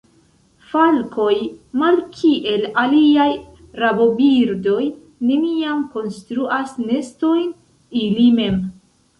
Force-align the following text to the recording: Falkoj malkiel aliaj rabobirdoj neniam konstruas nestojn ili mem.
Falkoj 0.69 1.33
malkiel 1.81 2.65
aliaj 2.85 3.29
rabobirdoj 3.83 4.81
neniam 5.33 5.85
konstruas 5.99 6.75
nestojn 6.89 7.55
ili 8.05 8.27
mem. 8.41 8.59